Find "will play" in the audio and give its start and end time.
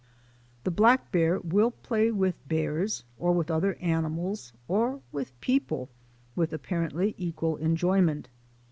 1.41-2.09